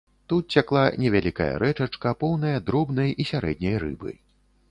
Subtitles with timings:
[0.31, 4.11] Тут цякла невялікая рэчачка, поўная дробнай і сярэдняй рыбы.